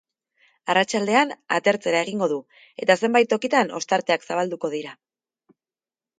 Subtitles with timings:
[0.73, 2.39] Arratsaldean, atertzera egingo du,
[2.87, 4.97] eta zenbait tokitan ostarteak zabalduko dira.